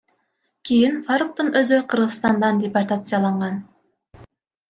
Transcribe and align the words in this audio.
Кийин 0.69 0.95
Фаруктун 1.09 1.51
өзү 1.59 1.77
Кыргызстандан 1.91 2.63
департацияланган. 2.63 3.59